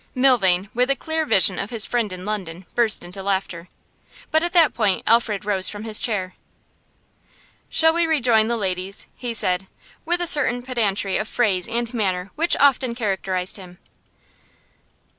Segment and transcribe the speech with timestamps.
[0.15, 3.69] Milvain, with a clear vision of his friend in London, burst into laughter.
[4.31, 6.33] But at that point Alfred rose from his chair.
[7.69, 9.67] 'Shall we rejoin the ladies?' he said,
[10.03, 13.77] with a certain pedantry of phrase and manner which often characterised him.